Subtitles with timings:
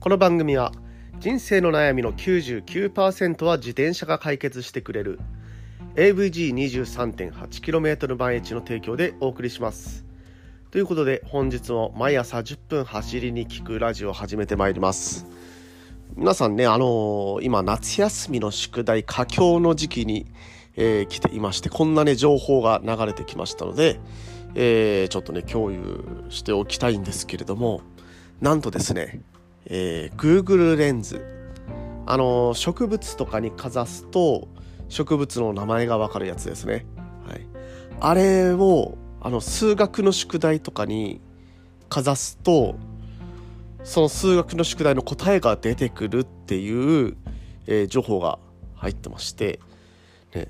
[0.00, 0.72] この番組は
[1.18, 5.20] 人生の悩みの99%は自転車が解決してくれる
[5.96, 10.06] AVG23.8km 毎日の提供でお送りします。
[10.70, 15.26] ということで本日も毎朝10分走りに聞くラジオを始めてまいります。
[16.16, 20.32] 皆さんねあのー、今夏休みの宿題佳境の時期に、
[20.76, 24.00] えー、来ていましてこんなね情報が流れてきましたので、
[24.54, 27.82] えー、ちょっとね共有しておきたいんですけれども
[28.40, 29.20] なんとですね
[29.72, 31.24] えー、Google レンズ
[32.04, 34.48] あの植物とかにかざすと
[34.88, 36.84] 植物の名前がわかるやつですね、
[37.24, 37.46] はい、
[38.00, 41.20] あれをあの数学の宿題とかに
[41.88, 42.74] かざすと
[43.84, 47.16] その数学の宿題の答えが出てくるっていう、
[47.66, 48.40] えー、情報が
[48.74, 49.60] 入ってまして、
[50.34, 50.48] ね、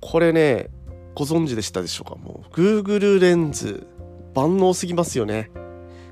[0.00, 0.68] これね
[1.14, 2.16] ご存知でしたでしょうか？
[2.16, 3.86] もう Google レンズ
[4.34, 5.50] 万能すぎますよね。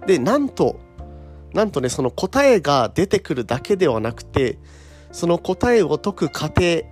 [0.07, 0.81] でなんと
[1.55, 4.59] なんとね、その答えが出てくるだけではなくて、
[5.13, 6.87] その答えを解く過程、え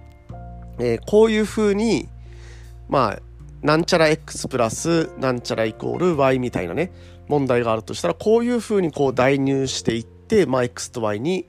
[0.80, 2.08] ー、こういうふうに、
[2.88, 3.22] まあ、
[3.62, 6.92] なんちゃら x プラスなんちゃらイコール y みたいなね、
[7.28, 11.46] 問題があるとしたら、こういうふうにこう代入していって、まあ、x と y に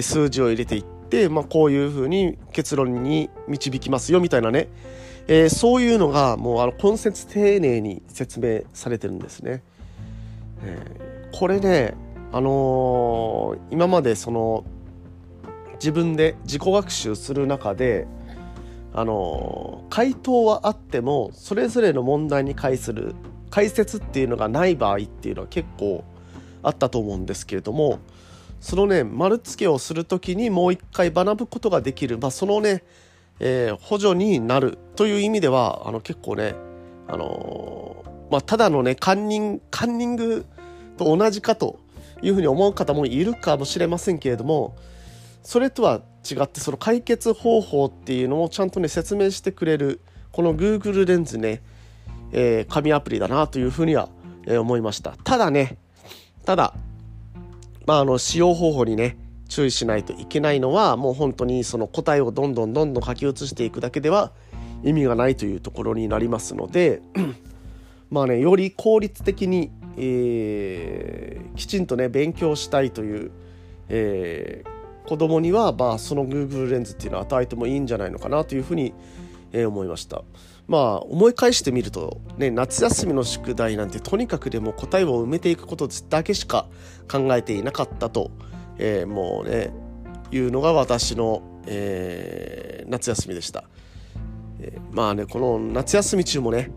[0.00, 4.68] 数字を入れていって、まあ、こういうふうに結論に導きますよみたいなね、
[5.28, 9.62] えー、そういうのがもうあの根節丁寧に説明されてるんですね。
[10.62, 11.94] えー、これね
[12.32, 14.64] あのー、今までその
[15.74, 18.06] 自分で自己学習する中で
[18.92, 23.14] あのー、回答はあってもそれぞれの問題に対する
[23.50, 26.04] 解説っていうのがない場合っていうのは結構
[26.62, 28.00] あったと思うんですけれども
[28.60, 32.82] そのね丸付けをする時にもう一回学ぶことができる、まあ、そのね、
[33.38, 36.54] えー、補助になるという意味ではあの結構ね
[37.06, 40.46] あのー、まあ、ただのねカンニングカンニング
[40.96, 41.78] と同じかと
[42.22, 44.76] いうふうに思う方もいるかもしれませんけれども
[45.42, 50.00] それとは違ってその解決方法っていうのをちゃんとね説明してくれる
[50.32, 51.62] この Google レンズね、
[52.32, 54.08] えー、紙アプリだなというふうには、
[54.46, 55.16] えー、思いました。
[55.22, 55.78] ただね
[56.44, 56.74] ただ
[57.86, 59.16] まああの使用方法にね
[59.48, 64.32] 注意しないといけないのはもう本当にその答えをどんどんどんどん書き写していくだけでは
[64.82, 67.00] 意味がないというところになりますので
[68.10, 73.30] まあねより効率的にえー、きちんとね勉強したいという、
[73.88, 78.92] えー、子供には、まあ、その Google レンズっていうのを与えてもいいんじゃないのかなというふうに、
[79.52, 80.22] えー、思いました。
[80.68, 86.66] まあ思い返してみると、ね、夏休みの宿題なんてとにかくでも答えを埋めていくことだけしか
[87.10, 88.32] 考えていなかったと、
[88.78, 89.70] えー、もうね
[90.32, 93.64] いうのが私の、えー、夏休みでした、
[94.58, 96.70] えー、まあねこの夏休み中もね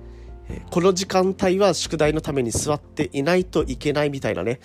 [0.70, 4.60] この時間帯は宿題のために座っていないといけないみたいなね、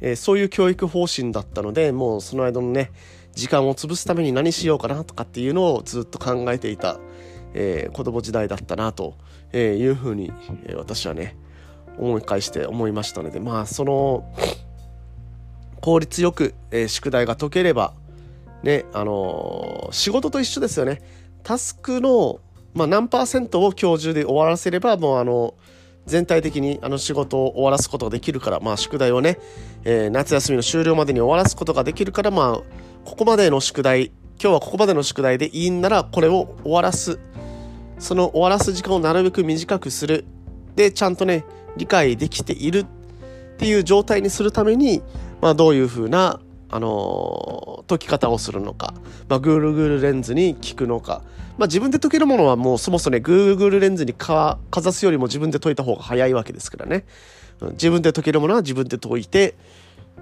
[0.00, 2.92] えー、そういう教育方針だったので、もうその間のね、
[3.34, 6.98] 時間を潰すために何しようかなとかっていうのをずっと考えていた、
[7.54, 9.16] えー、子供時代だったなと
[9.52, 10.32] いうふうに、
[10.64, 11.36] えー、私はね、
[11.98, 14.32] 思い返して思いましたので、まあその、
[15.80, 17.94] 効率よく、えー、宿題が解ければ、
[18.62, 21.00] ね、あのー、仕事と一緒ですよね。
[21.44, 22.40] タスクの
[22.78, 25.54] まあ、何パーセントを今日中で終わらせればもうあの
[26.06, 29.38] 全体的にあの仕事を終わらすことができるから、まあ、宿題をね、
[29.84, 32.62] えー、夏休みの終了までに終わらすことができるから、まあ、
[33.04, 37.18] ここまでの宿題今日はここまでの宿題でいいんならこれを終わらす。
[37.98, 40.24] その終わらす時間をなるべく短くする。
[40.76, 41.44] でちゃんとね
[41.76, 42.86] 理解できているっ
[43.56, 45.02] ていう状態にするために、
[45.40, 46.38] まあ、どういうふうな
[46.70, 48.94] あの解き方をするのか、
[49.28, 51.22] まあ、Google レンズに聞くのか、
[51.56, 57.04] まあ、自分で解けるものはもうそもそもね Google レンズにかかざすよりも自分で解いた方が早いわけですからね。
[57.72, 59.56] 自分で解けるものは自分で解いて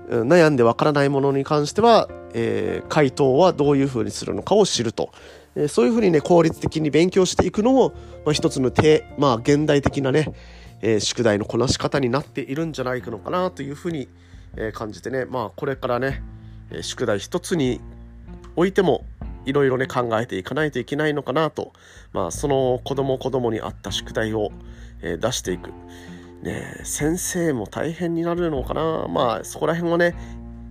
[0.08, 5.10] 悩んでわからないものに関しては、えー、回答はどういうふうにするのかを知ると、
[5.54, 7.90] えー、そういうふうにね効率的に勉強していくのも、
[8.24, 10.32] まあ、一つの手まあ現代的なね、
[10.80, 14.08] えー、宿題のこなし方になっているんじゃないのかなというふうに、
[14.58, 15.26] え感じてね。
[15.26, 16.22] まあこれからね
[16.82, 17.80] 宿題一つに
[18.56, 19.04] おいても
[19.44, 21.72] いろいろね考えていかないといけないのかなと、
[22.12, 24.50] まあ、その子供子供に合った宿題を、
[25.02, 25.70] え、出していく、
[26.42, 29.06] ね、先生も大変になるのかな。
[29.08, 30.14] まあそこら辺はね、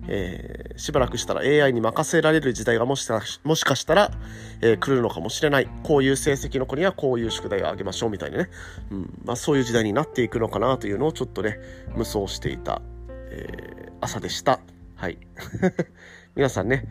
[0.07, 3.09] えー、しばらくしたら AI に任せられる時代がもし
[3.43, 4.11] もしかしたら、
[4.61, 5.69] えー、来るのかもしれない。
[5.83, 8.49] こういう成績の子にはこういう宿題をあげましょうみたいなね、
[8.91, 11.59] うんまあ、そういう時代になっていくのかなというのをちょっとね
[11.95, 12.81] 無双していた、
[13.31, 14.59] え朝でした。
[15.05, 15.19] はい。
[16.35, 16.83] 皆さんね、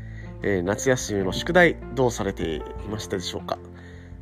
[0.44, 3.58] えー、夏休みの宿題どうされていましたでしょうか？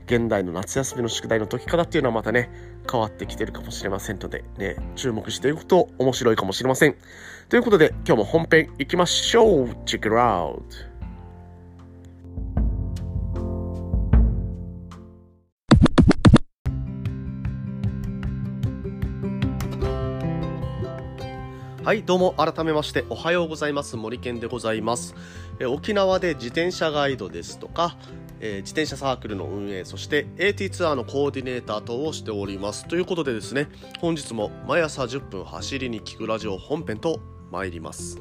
[0.06, 2.48] 現代の夏休みの宿題の解き方っていうのはまたね、
[2.90, 6.96] 変わってきてるかもしれませんので、ね、注目していくと面白いかもしれません。
[7.50, 10.91] ということで、今日も本編行きましょう !Check it out!
[21.84, 23.96] はいどうも改めましておはようございます。
[23.96, 25.16] 森健でございます。
[25.58, 27.96] え沖縄で自転車ガイドですとか、
[28.38, 32.86] えー、自転車サークルの運営そして AT ツアーのコーディネーター等をしております。
[32.86, 33.66] ということでですね
[33.98, 37.18] 本日も毎朝10分走りに聞くラジオ本編と
[37.50, 38.20] 参ります。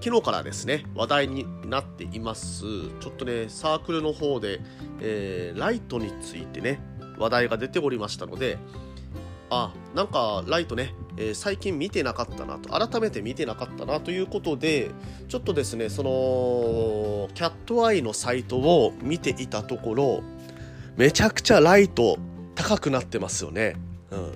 [0.00, 2.62] 昨日からですね話題になっています。
[3.00, 4.60] ちょっとねサークルの方で、
[5.02, 6.80] えー、ライトについてね
[7.18, 8.56] 話題が出ておりましたので
[9.50, 14.90] あなんかライトねえー、最近見てなかったなと改めて見てなかったなということで
[15.28, 20.22] ちょっとですねそのキャットアイのサイトを見ていたところ
[20.96, 22.18] めちゃくちゃライト
[22.54, 23.76] 高くなってますよね。
[24.10, 24.32] うん、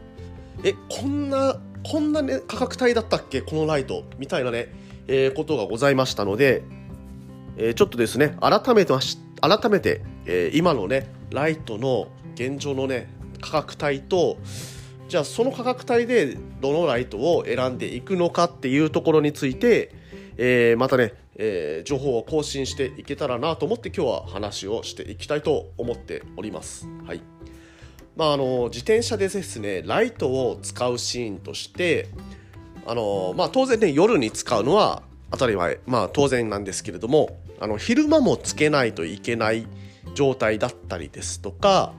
[0.65, 4.73] えこんなこんな、ね、価格帯だったっけこのライトみたいなね、
[5.07, 6.65] えー、ことがございましたので、
[7.59, 8.93] えー、ちょっとですね改めて
[9.41, 13.09] 改めて、え今のねライトの現状のね
[13.41, 14.39] 価格帯と
[15.09, 19.93] じゃあその価格帯でどのライトを選んでいくのかっていうところについて、
[20.37, 26.89] えー、またね、えー、情報を更新していけたらなと思って今日は話をしていきたいと思っております。
[27.07, 27.23] はい
[28.17, 32.09] まあ、あの自転車でですねライトを使うシーンとして
[32.87, 39.67] あの、まあ、当然ね夜に使うのは当たり前、まあ、当然なんですけれどもあの昼間もつけないといけない
[40.15, 41.93] 状態だったりですとか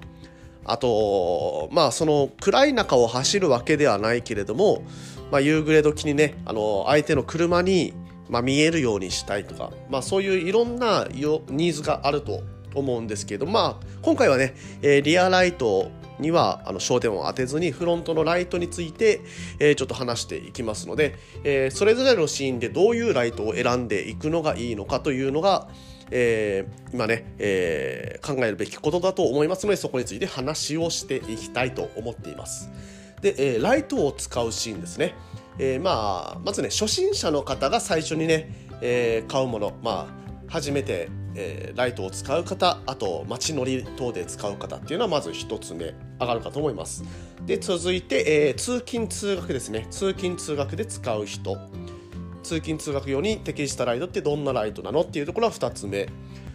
[0.67, 4.83] あとまあその暗い中を走るわけではないけれども、
[5.31, 7.93] まあ、夕暮れ時にねあの相手の車に、
[8.29, 12.41] まあ、見えるようにしたいとか、まあ、そういういろんなニーズがあると
[12.75, 19.21] 思うんですけど、まあ、今回はね、えー、リアライトにはあの焦点を当てずにフロントのライトについて、
[19.59, 25.67] えー、ちょっと話していきますので、えー、それぞれのシーンでどういうライトを選んでいくのがいいのかというのが、
[26.11, 32.69] えー、今ね、えー、考えるべきことだと思いますのでそこについて話をしていきたいと思っています。
[33.21, 35.15] で、えー、ライトを使うシーンですね、
[35.59, 38.51] えー、まあまずね初心者の方が最初にね、
[38.81, 47.03] えー、買うものまあ初めて、えー、ライトを使う方あと街乗り等で使う方っていうのはまず1つ目上がるかと思います。
[47.45, 49.87] で続いて、えー、通勤通学ですね。
[49.89, 51.57] 通勤通学で使う人。
[52.47, 56.07] 通勤通学用に適したライトってどんなライトなのっていうところは2つ目。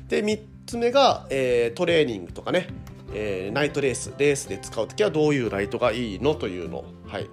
[0.08, 2.68] で3つ目が、えー、トレーニングとかね、
[3.14, 6.84] えー、ナイトレースレースで使う時はどういうライトがいいのというの。
[7.06, 7.28] はい。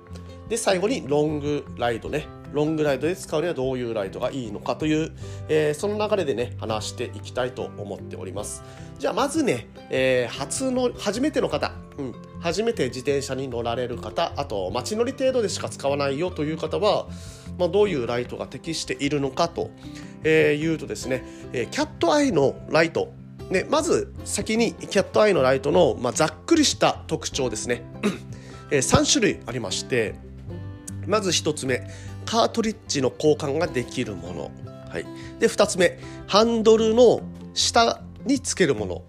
[0.49, 2.27] で最後にロングライドね。
[2.51, 5.11] ロングライドで使うにはどういうライトがいいのかという、
[5.47, 8.63] えー、その流れでね話していきたいと思っております。
[8.99, 14.33] じゃあまずね、えー、初の初めての方、うん、初めて自転車に乗られる方。
[14.35, 17.07] あと街乗り程度でしか使わないよという方は
[17.59, 19.69] まあ、どういうライトが適しているのかと、
[20.23, 23.11] えいうとですね、えキャットアイのライト。
[23.49, 27.81] ね、まず先にキャットアイのライトの、まあ、ざっくりした特徴ですね、
[28.69, 30.13] え3種類ありまして
[31.07, 31.81] まず1つ目
[32.25, 34.51] カートリッジの交換ができるもの、
[34.87, 35.05] はい、
[35.39, 35.97] で2つ目
[36.27, 37.21] ハンドルの
[37.55, 39.03] 下につけるもの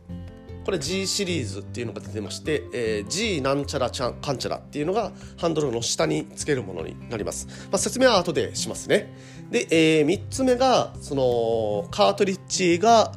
[0.64, 7.46] これ G シリーズっていうのが出てまして、えー、G なんちゃらちゃんかんちゃらっていうのがハンドルの下につけるものになります。
[7.70, 9.12] まあ、説明は後でしますね。
[9.50, 13.12] で、えー、3つ目が、その、カートリッジが、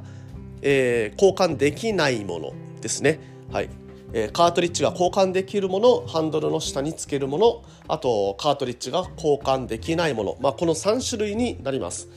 [0.62, 3.20] えー、交換できないものですね。
[3.52, 3.70] はい。
[4.14, 10.38] え、カートリッジが交換できるもの、ハンドルの下につけるもの、あと、カートリッジが交換できないもの。
[10.40, 12.08] まあ、この3種類になります。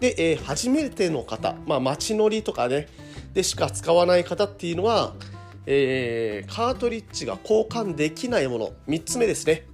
[0.00, 2.88] で、えー、初めての方、まあ、街乗りとかね、
[3.36, 5.12] でしか使わない方っていうのは、
[5.66, 9.66] えー、カートリッジが交換できないもの3つ目ですね。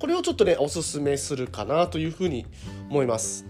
[0.00, 2.44] これをちょっとねおすすめするかなというふうに
[2.90, 3.44] 思います、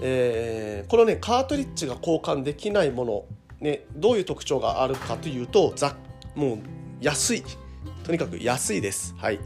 [0.00, 3.24] えー、このねカートリッジが交換できないもの
[3.60, 5.96] ねどういう特徴があるかというとざ
[6.36, 6.58] もう
[7.00, 7.42] 安い。
[8.04, 9.16] とにかく安いです。
[9.18, 9.40] はい。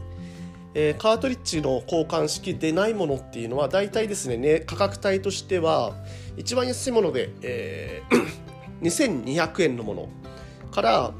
[0.75, 5.95] えー、カートリッジの交換式でないものっていうのは大体ですねね価格帯としては
[6.37, 8.44] 一番安いもので、えー
[8.81, 10.09] 2200円のもの。
[10.71, 11.13] から、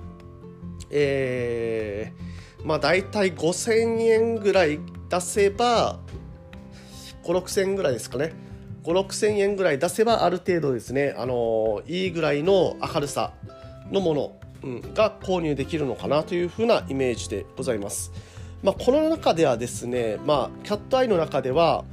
[0.92, 6.00] えー、まあ大体5000円ぐらい出せば
[7.24, 8.34] 5 6000円ぐらいですかね。
[8.84, 13.34] 5 6000円ぐらい出せばある程度ですね、あのいいぐらいの明るさ
[13.92, 18.12] のもの、うん、が購入できるのかなというふうなイメージでございます。
[18.62, 21.84] まあ、この中ではですね、まあ、キャットアイの中では、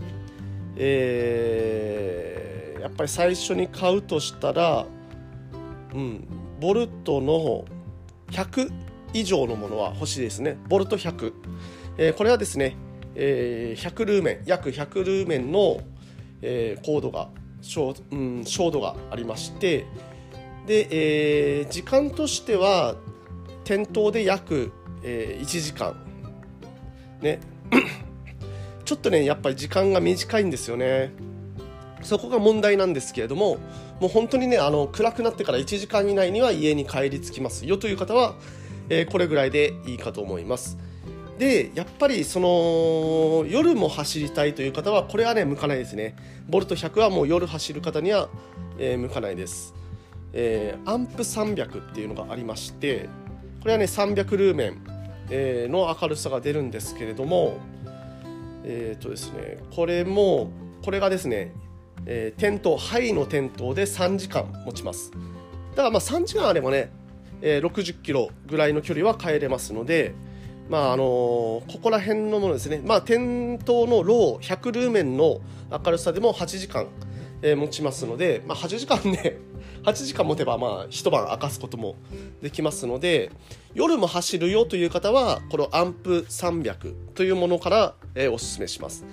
[0.77, 4.87] えー、やっぱり最初に買うとしたら
[5.95, 6.25] うん、
[6.61, 7.65] ボルトの
[8.31, 8.73] 100
[9.13, 10.59] 以上のものは欲しいですね。
[10.69, 11.33] ボルト100、
[11.99, 12.77] えー、これはですね、
[13.15, 14.43] えー、100ルーメン。
[14.47, 15.81] 約100ルーメンの、
[16.41, 17.29] えー、コードが
[17.61, 19.87] 照,、うん、照度がありまして
[20.67, 22.97] で、えー、時間としては
[23.65, 24.73] 店頭で約、
[25.03, 25.95] えー、1時間。
[27.21, 27.41] ね。
[28.85, 31.13] ちょっとねやっぱり時間が短いんですよね。
[32.03, 33.59] そこが問題なんですけれども
[34.01, 38.35] もう本当にねあの暗くなってから1時間以内には家に帰り着きますよという方は、
[38.89, 40.79] えー、これぐらいでいいかと思います。
[41.39, 46.15] でやっぱりその夜も走りたいという方はこれはね向かないですね。
[46.49, 48.29] ボルト100はもう夜走る方には、
[48.79, 49.75] えー、向かないです、
[50.33, 53.09] えー、アンプ300っていうのがありまして
[53.61, 54.85] これはね300ルーメン、
[55.31, 57.59] えー、の明るさが出るんですけれども
[58.65, 60.51] えっ、とですねこれも
[60.85, 61.53] これがですね、
[62.07, 65.13] えー、点灯灰の点灯で3時間持ちます。
[65.73, 66.91] だからまあ3時間あればね、
[67.41, 70.15] えー、60キロぐらいの距離は帰れますので
[70.69, 75.41] まああのここら辺のものですね、まあ、点灯のロー100ルーメンの
[75.71, 76.87] 明るさでも8時間、
[77.43, 79.39] えー、持ちますので、まあ、8時間ね
[79.85, 81.97] 8時間持てばまあ一晩明かすことも
[82.41, 83.31] できますので
[83.75, 89.05] 夜も走るよという方はこのアンプ300というものから、えー、おすすめします。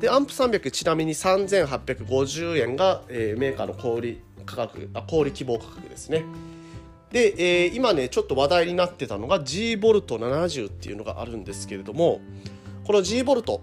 [0.00, 6.24] でアンプ300ちなみに3850円が、えー、メーカーの小売価格あ小売希望価格ですね。
[7.10, 12.20] で、えー、今ねちょっと話題になってたのが G ボルト70っていうのがあるんですけれども
[12.84, 13.62] この G ボルト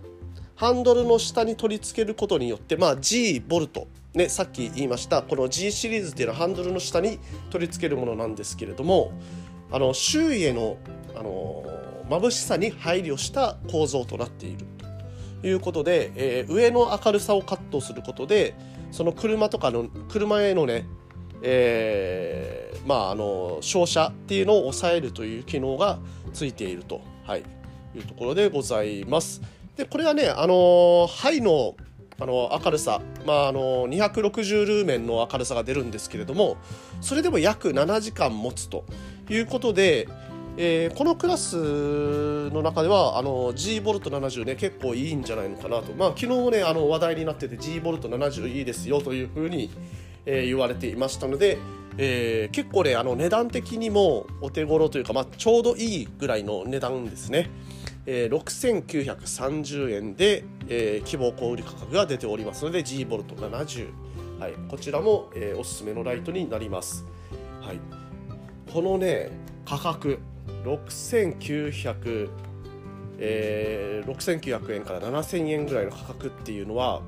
[0.55, 9.13] ハンドルの下に取り付けることによって、まあ、G ボルトね、さっき言いましたこの G シリーズっていうのはハンドルの下に取り付けるものなんですけれども
[9.71, 10.77] あの周囲への
[11.15, 11.63] あの
[12.09, 14.65] 眩しさに配慮した構造となっている。
[15.41, 18.53] ということで、えー、上の明るさをカットすることで
[18.91, 20.85] その車とかの車へのね、
[21.41, 25.99] えー、まああの照射っていうのを抑えるという機能が
[26.33, 27.43] ついていると、はい、
[27.95, 29.41] いうところでございます。
[29.77, 31.75] でこれはねあのハイの
[32.19, 36.57] あの明るさ、まあ、あの260ルーメンの明るさが出るんですけれども
[37.01, 38.85] それでも約7時間持つと
[39.29, 40.07] いうことで、
[40.57, 49.71] えー、このクラスの中ではあの G ボルト70ね結構いいんじゃないのかなと、まあ、昨日ねあの話題になってて G ボルト70いいですよというふうに、
[50.25, 51.57] えー、言われていましたので、
[51.97, 57.49] えー、結構ねあの値段的にもお手頃というか、まあ、ちょうどいいぐらいの値段ですね。
[58.05, 63.89] えー、6930円で、えー、希望小売価格が出ておりますので G ボルト70、
[64.39, 67.05] はい、こちらも、えー、おすすめのライトになります、
[67.61, 67.79] はい、
[68.71, 69.29] このね
[69.65, 70.19] 価格
[70.63, 72.29] 6900
[73.23, 77.03] えー、6900円から7000円ぐらいの価格っていうのは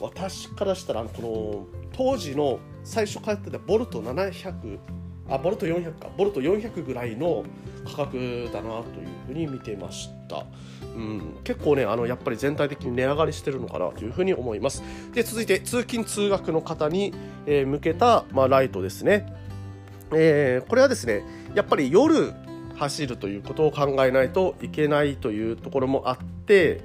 [0.00, 4.78] 私からしたらこの当時の最初買ってたボルト700
[5.28, 6.08] あボルト400か。
[6.16, 7.44] ボルト400ぐらいの
[7.84, 10.44] 価格だなというふうに見てました、
[10.94, 14.82] うん、結構ねあのやっぱり全体的に値上がりしてるのかなというふうに思います。
[15.12, 17.14] で続いて通勤通学の方に、
[17.46, 19.26] えー、向けた、まあ、ライトですね、
[20.12, 21.22] えー、これはですね
[21.54, 22.32] やっぱり夜
[22.76, 26.80] 走るということを考えないといけないというところもあって、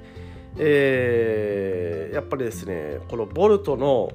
[0.58, 4.12] えー、やっぱりですねこのボルトの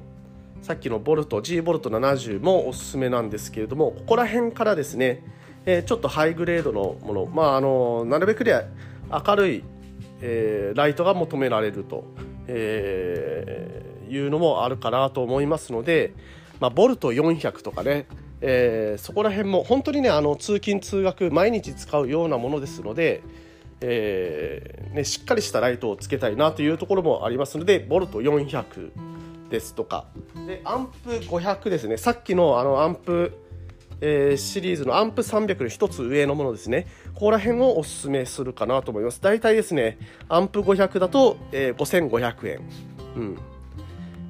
[0.62, 5.24] さっきのボルト G ボルト70もおすすめなんですけれどもここら辺からですね、
[5.66, 8.66] えー、ちょっとハイグレードのもの、まあ、あのなるべくで
[9.10, 9.64] 明るい、
[10.22, 12.04] えー、ライトが求められると、
[12.48, 16.14] えー、いうのもあるかなと思いますので、
[16.60, 18.06] まあ、ボルト400とかね、
[18.42, 23.24] えー、そこら辺も本当にねあの通勤通学毎日使うようなものですので、
[23.82, 29.09] えーね、しっかりしたライトをつけたいなというところもありますのでボルト400
[29.50, 30.06] ですとか。
[30.48, 31.98] でアンプ500ですね。
[31.98, 33.34] さっきのあのアンプ、
[34.02, 36.88] えー、シリーズのアンプ300の1つ上のものですね。
[37.14, 39.22] ここら辺をおすすめするかなと思います。
[39.22, 39.98] 大体ですね
[40.30, 42.60] アンプ500だと、えー、5500円。
[43.16, 43.36] うん。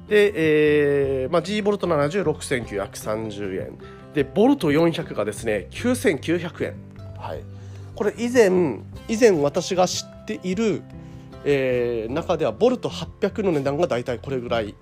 [0.08, 0.32] で、
[1.22, 3.78] えーまあ、G ボルト706930円。
[4.14, 6.74] でボルト400がですね9900円。
[7.18, 7.42] はい。
[7.94, 10.82] これ以前以前私が知っている
[11.44, 14.74] えー、中ではボルト800の値段が大体これぐらい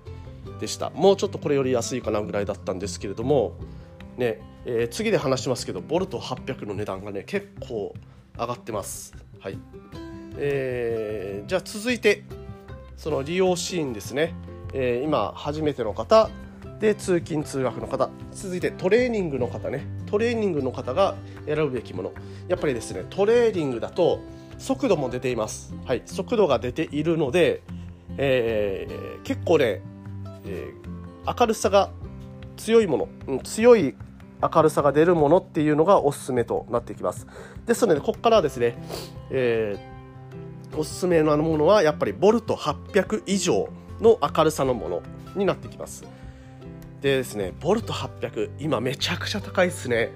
[0.59, 0.89] でした。
[0.91, 3.53] もうちょっとこれより安いかなぐらいだったんですけれども
[4.17, 7.95] ね、えー、次で話しますけどボルト800の値段がね結構
[8.37, 9.15] 上がってます。
[9.39, 9.57] はい。
[10.37, 12.23] えー、じゃあ続いて
[12.95, 14.33] その利用シーンですね、
[14.73, 16.29] えー、今初めての方
[16.79, 18.09] で通勤通学の方。
[18.31, 19.85] 続いてトレーニングの方ね。
[20.05, 22.13] トレーニングの方が選ぶべきもの。
[22.47, 24.19] やっぱりですねトレーニングだと
[24.57, 25.73] 速度も出ています。
[25.85, 26.03] はい。
[26.05, 27.63] 速度が出ているので、
[28.17, 29.81] えー、結構ね
[30.45, 31.91] えー、明るさが
[32.57, 33.95] 強いもの、うん、強い
[34.41, 37.27] 明るさが出るものっていうのがおすすめとなってきます。
[37.65, 38.77] ですのでここからはですね、
[39.31, 43.69] えー、おすすめのものはやっぱりボルト800以上
[43.99, 45.03] の明るさのもの
[45.35, 46.03] になってきます。
[47.01, 50.11] でですねボルト800今めちゃくちゃ高いですね。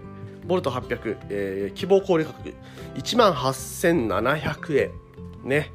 [0.46, 2.54] ボルト800、えー、希望小売価格
[2.96, 4.92] 1万8700円
[5.44, 5.72] ね。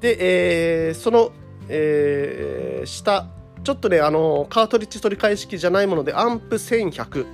[0.00, 1.30] で、えー、その、
[1.68, 3.28] えー、下
[3.64, 7.26] ちょっとねあのカートリッジ取り替え式じゃないものでアンプ1100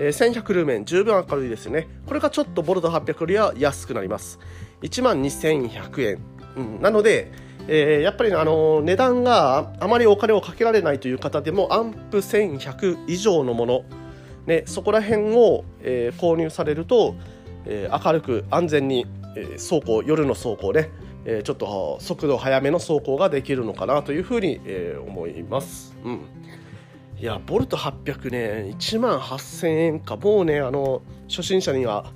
[0.00, 1.88] えー、1100ルーメン十分明るいですよね。
[2.06, 4.38] これがちょっとボルト800よりは安くなります。
[4.82, 6.18] 1万2100円、
[6.56, 7.32] うん、なので
[7.70, 13.84] えー、やっぱり、ね、あの値段があまりお金をかけられないという方でもアンプ1100以上のもの、
[14.46, 17.14] ね、そこら辺を、えー、購入されると、
[17.66, 20.88] えー、明るく安全に、えー、走行夜の走行ね、
[21.24, 25.96] え、ちょっと速度速めの走行ができるのかなというふうに、え、思います。
[26.04, 26.20] うん
[27.20, 32.12] いや、ボルト800ね、1万8000円か、もうね、あの、初心者には、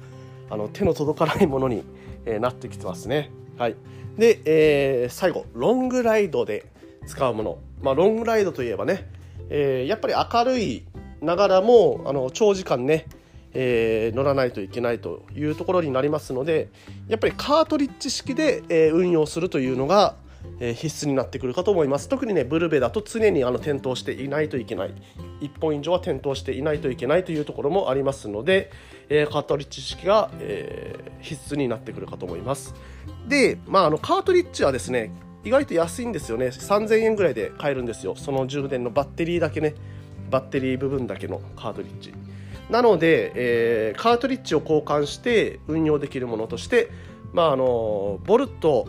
[0.49, 1.82] あの、手の届かないものに、
[2.25, 3.32] え、なってきてますね。
[3.59, 3.76] はい。
[4.16, 6.66] で、えー、最後ロングライドで
[7.06, 9.09] 使うもの、まあ、ロングライドといえばね、
[9.49, 10.85] えー、やっぱり明るい
[11.21, 13.06] ながらもあの長時間ね、
[13.54, 16.68] えー、乗らないといけないというところになりますので
[17.09, 20.16] やっぱりカートリッジ式で、えー、運用するというのが、
[20.61, 22.09] えー、必須になってくるかと思います。
[22.09, 24.94] 特にねブルベだと常にあの点灯していないといけない。
[25.40, 28.71] 1本以上は点灯していないといけないというところもありますので、
[29.09, 32.75] え、カートリッジ式が、え、必須になってくるかと思います。
[33.28, 35.11] で、まあ、あのカートリッジはですね
[35.44, 36.47] 意外と安いんですよね。
[36.47, 38.14] 3000円ぐらいで買えるんですよ。
[38.16, 39.75] その充電のバッテリーだけね。
[40.30, 42.14] バッテリー部分だけのカートリッジ。
[42.71, 46.90] なので、えー、カートリッジを交換して運用できるものとして、
[47.33, 48.87] まあ、あのボルト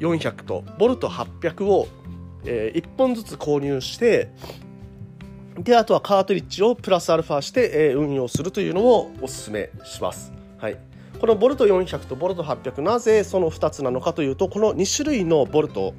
[0.00, 1.88] 400とボルト800を、
[2.44, 4.30] えー、1本ずつ購入して
[5.58, 10.32] であとはカートリッジをプラスアルファして、えー、運用するというのをおすすめします。
[10.58, 10.78] はい、
[11.18, 15.94] このボルト400とボルト800なぜその2つなのかというとこの2種類のボルト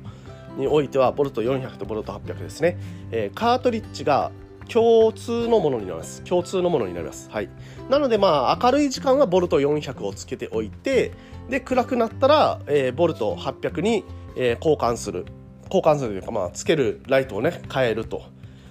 [0.58, 2.78] においてはボルト400とボルト800ですね、
[3.12, 4.32] えー、カートリッジが
[4.68, 6.22] 共通のものになります。
[6.24, 7.30] 共通のものになります。
[7.32, 7.50] はい。
[7.90, 11.12] なのでまあ明るい時間はボルト400をつけておいて
[11.50, 14.04] で暗くなったら、えー、ボルト800に、
[14.36, 15.26] えー、交換する。
[15.66, 18.24] 交換するというかまあつけるライトをね変えると。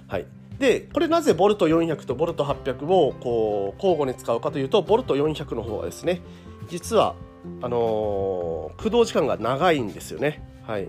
[0.07, 0.25] はい。
[0.59, 6.21] でこれなぜボルト400とボルト800をこう交互に使うかというとボルト400の方はですね
[6.67, 7.15] 実は
[7.61, 10.43] あのー、駆動時間が長いんですよね。
[10.65, 10.87] はい。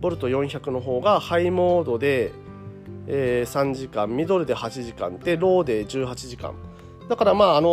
[0.00, 2.32] ボルト400の方がハイモードで、
[3.12, 6.54] えー、3時間ミドルで8時間でローで18時間。
[7.08, 7.68] だからまああの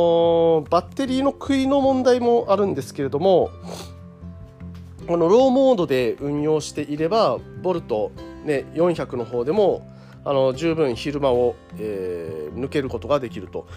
[0.66, 3.52] ー、バッテリーの食いの問題もあるんですけれども
[5.06, 8.12] このローモードで運用していればボルト、
[8.46, 9.88] ね、400の方でも
[10.26, 13.68] あの十分昼間を、えー、抜けることができると、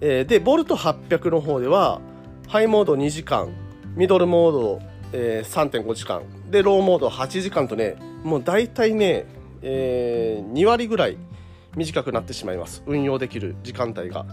[0.00, 2.00] えー、でボルト800の方では
[2.46, 3.48] ハイモード2時間
[3.96, 4.80] ミドルモード、
[5.12, 9.26] えー、3.5時間でローモード8時間とねもう大体ね、
[9.62, 11.16] えー、2割ぐらい
[11.76, 12.82] 短くなってしまいます。
[12.86, 14.26] 運用できる時間帯が。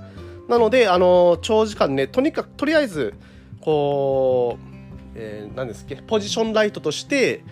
[0.47, 3.15] なのであの長時間ねとにかくとりあえず
[3.61, 7.43] こう、えー、何ですっけポジションライトとして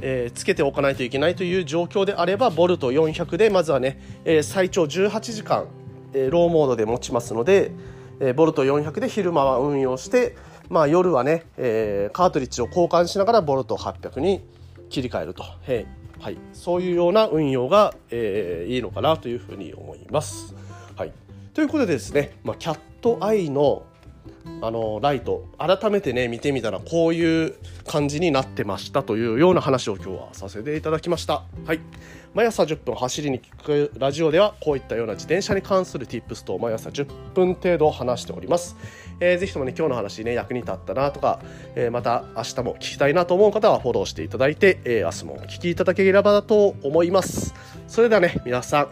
[0.00, 5.68] えー、つけておかないといけないという状況であればボルト400でまずはね、えー、最長18時間、
[6.12, 7.72] え、ローモードで持ちますので、
[8.20, 10.36] え、ボルト400で昼間は運用して、
[10.68, 14.42] まあ、夜はね、え、カートリッジを交換しながらボルト800に
[14.90, 20.54] 切り替えると、えーはい、そういうような運用が、えー、いいのかなというふうに思います。
[20.96, 21.12] はい、
[21.54, 23.84] ということでですね、まあ、キャットアイの
[24.62, 27.54] あのライト改めてね見てみたらこういう
[27.86, 31.44] 感じになってましたというような話を今日はさせていただきました。
[31.64, 31.80] はい。
[32.34, 38.76] 毎朝10分走りに聞くラジオではこういったような自転車に関する Tips と毎朝10分程度話しております、
[39.20, 41.40] えー、ぜひともね今日の話ね役に立ったなとか、
[41.74, 47.54] えー、また明日も聞きたいなと思う方はフォローしていただいて、えー、明日もお聞きいただければと思います。
[47.88, 48.88] それではね皆さん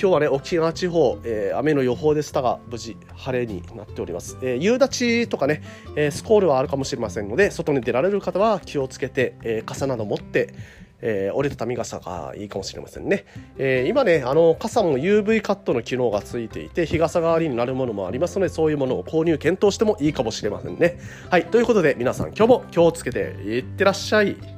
[0.00, 5.62] 今日はね沖縄地方、えー、雨の予報でしたが無事晴れになっております、えー、夕立とかね、
[5.96, 10.54] えー、スコールはあるかもしれませんので外に出られる方は気をつけて、えー、傘など持って
[11.00, 13.24] えー、折れたたみ傘がいいかもしれませんね、
[13.56, 20.98] えー、今ねあの傘も UV カットの機能がついていて日傘代わりになるものもありますのでそういうものを購入検討してもいいかもしれませんね。
[21.30, 24.57] はいということで皆さん今日も気をつけていってらっしゃい。